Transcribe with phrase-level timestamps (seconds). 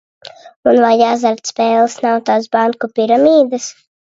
[0.71, 3.71] "Un vai azartspēles nav tās "banku piramīdas"?"